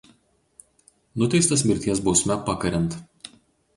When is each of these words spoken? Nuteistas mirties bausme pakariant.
Nuteistas 1.23 1.65
mirties 1.73 2.03
bausme 2.07 2.39
pakariant. 2.51 2.91